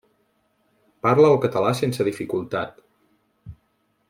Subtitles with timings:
[1.07, 2.85] Parla el català sense dificultat.